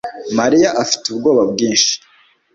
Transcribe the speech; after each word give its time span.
Mariya 0.39 0.69
afite 0.83 1.05
ubwoba 1.09 1.43
bwinshi 1.51 1.93